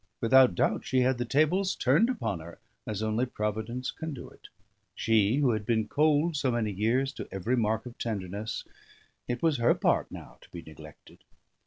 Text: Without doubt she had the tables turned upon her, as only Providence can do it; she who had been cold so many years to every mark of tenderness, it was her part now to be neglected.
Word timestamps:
Without 0.19 0.55
doubt 0.55 0.83
she 0.83 1.01
had 1.01 1.19
the 1.19 1.25
tables 1.25 1.75
turned 1.75 2.09
upon 2.09 2.39
her, 2.39 2.57
as 2.87 3.03
only 3.03 3.27
Providence 3.27 3.91
can 3.91 4.15
do 4.15 4.27
it; 4.31 4.47
she 4.95 5.35
who 5.35 5.51
had 5.51 5.63
been 5.63 5.87
cold 5.87 6.35
so 6.35 6.49
many 6.49 6.71
years 6.71 7.13
to 7.13 7.27
every 7.31 7.55
mark 7.55 7.85
of 7.85 7.95
tenderness, 7.99 8.63
it 9.27 9.43
was 9.43 9.57
her 9.59 9.75
part 9.75 10.11
now 10.11 10.39
to 10.41 10.49
be 10.49 10.63
neglected. 10.63 11.19